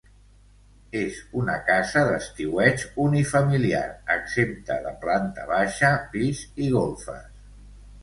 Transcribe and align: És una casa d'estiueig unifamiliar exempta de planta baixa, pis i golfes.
És 1.01 1.19
una 1.41 1.57
casa 1.67 2.03
d'estiueig 2.07 2.87
unifamiliar 3.05 3.85
exempta 4.17 4.81
de 4.89 4.97
planta 5.07 5.49
baixa, 5.55 5.97
pis 6.17 6.47
i 6.67 6.77
golfes. 6.81 7.35